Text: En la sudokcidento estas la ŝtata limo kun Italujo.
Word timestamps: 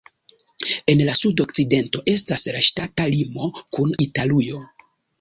En 0.93 1.03
la 1.09 1.15
sudokcidento 1.19 2.03
estas 2.15 2.49
la 2.57 2.65
ŝtata 2.71 3.09
limo 3.15 3.55
kun 3.79 3.99
Italujo. 4.11 4.69